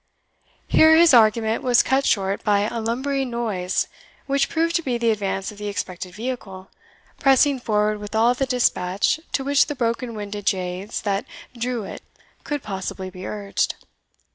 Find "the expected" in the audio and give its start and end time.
5.59-6.15